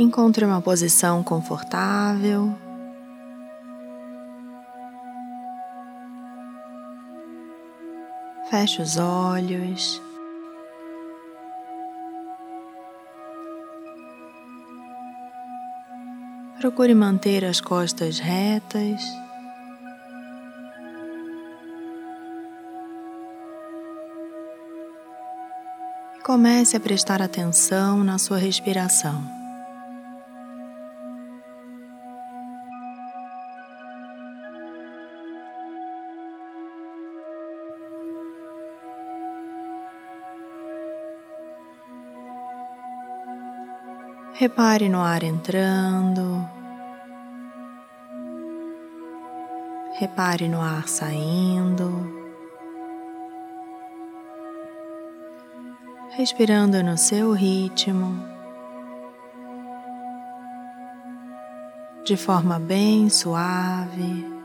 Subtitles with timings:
[0.00, 2.56] Encontre uma posição confortável.
[8.48, 10.00] Feche os olhos.
[16.58, 19.02] Procure manter as costas retas.
[26.24, 29.39] Comece a prestar atenção na sua respiração.
[44.40, 46.48] Repare no ar entrando.
[49.98, 52.10] Repare no ar saindo.
[56.16, 58.16] Respirando no seu ritmo.
[62.06, 64.39] De forma bem suave.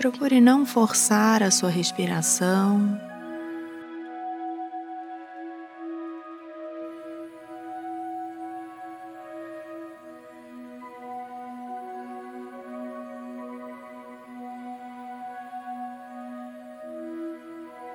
[0.00, 2.98] Procure não forçar a sua respiração.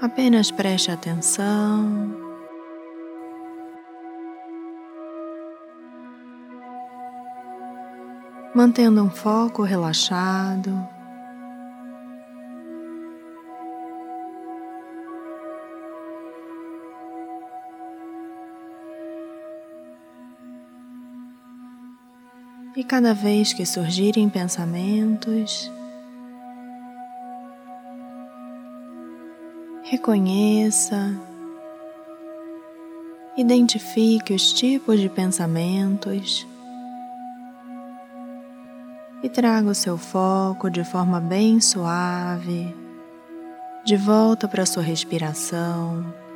[0.00, 2.16] Apenas preste atenção.
[8.54, 10.97] Mantendo um foco relaxado.
[22.78, 25.68] E cada vez que surgirem pensamentos,
[29.82, 31.12] reconheça,
[33.36, 36.46] identifique os tipos de pensamentos
[39.24, 42.72] e traga o seu foco de forma bem suave
[43.84, 46.27] de volta para sua respiração.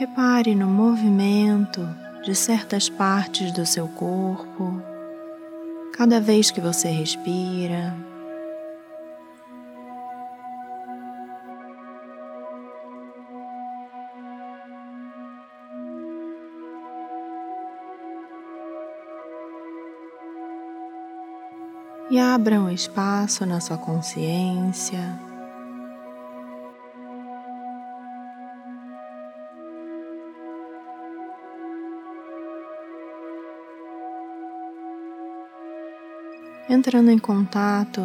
[0.00, 1.86] Repare no movimento
[2.24, 4.82] de certas partes do seu corpo
[5.92, 7.94] cada vez que você respira.
[22.10, 25.29] E abra um espaço na sua consciência
[36.70, 38.00] entrando em contato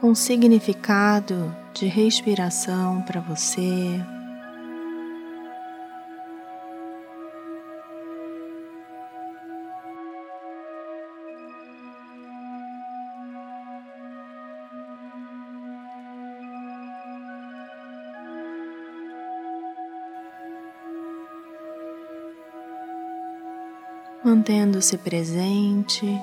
[0.00, 4.00] com o significado de respiração para você.
[24.24, 26.20] Mantendo-se presente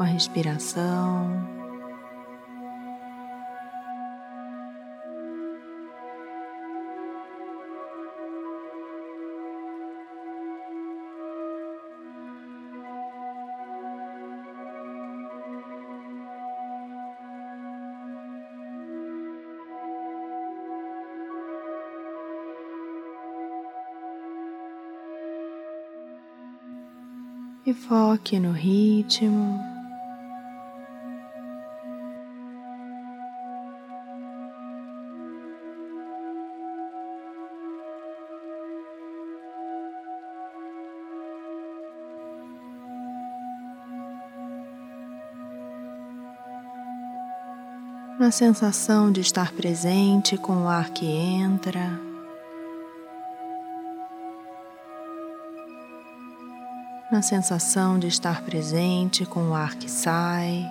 [0.00, 1.60] com a respiração.
[27.66, 29.69] e foque no ritmo.
[48.20, 51.98] Na sensação de estar presente com o ar que entra.
[57.10, 60.68] Na sensação de estar presente com o ar que sai.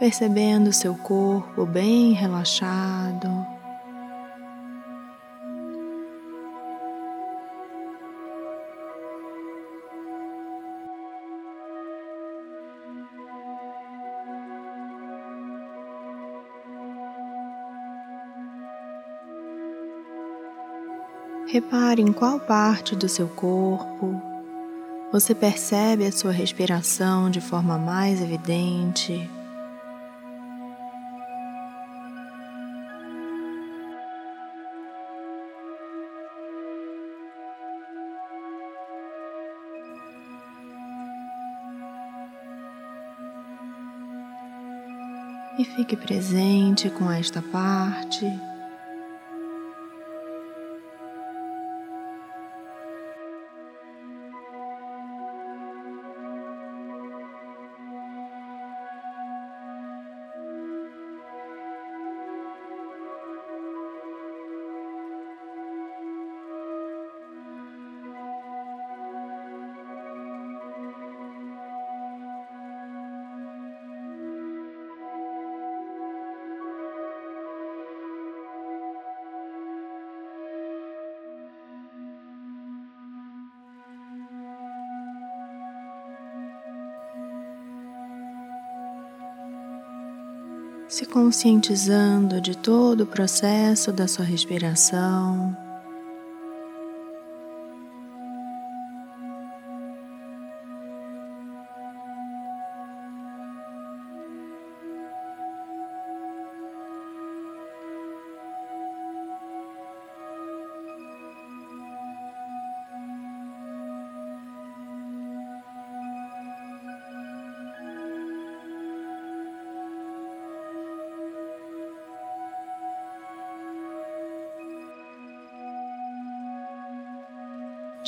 [0.00, 3.28] Percebendo seu corpo bem relaxado.
[21.46, 24.18] Repare em qual parte do seu corpo
[25.12, 29.28] você percebe a sua respiração de forma mais evidente.
[45.60, 48.24] E fique presente com esta parte.
[90.90, 95.56] Se conscientizando de todo o processo da sua respiração.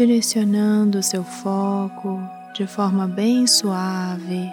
[0.00, 2.18] Direcionando o seu foco
[2.54, 4.50] de forma bem suave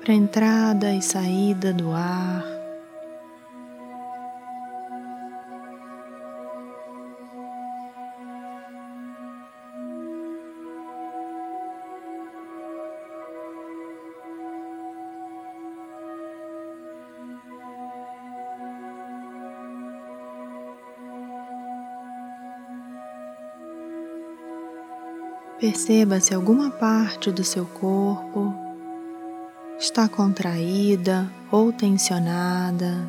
[0.00, 2.51] para a entrada e saída do ar.
[25.62, 28.52] Perceba se alguma parte do seu corpo
[29.78, 33.08] está contraída ou tensionada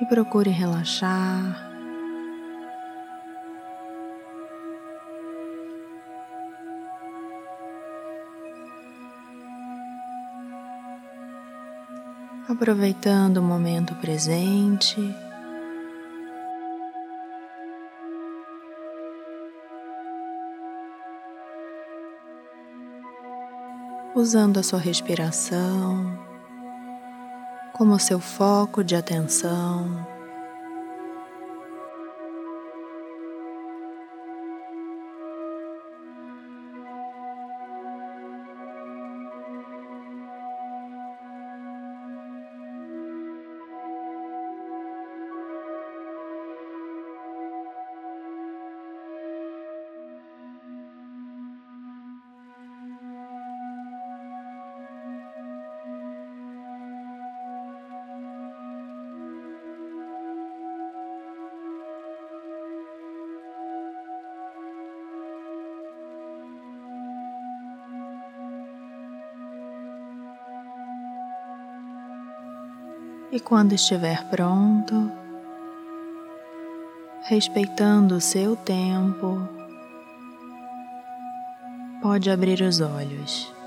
[0.00, 1.68] e procure relaxar.
[12.48, 15.14] Aproveitando o momento presente.
[24.20, 26.18] Usando a sua respiração
[27.72, 30.09] como seu foco de atenção.
[73.32, 75.10] E quando estiver pronto,
[77.28, 79.48] respeitando o seu tempo,
[82.02, 83.59] pode abrir os olhos.